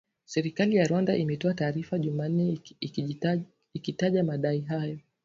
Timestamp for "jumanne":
1.99-2.59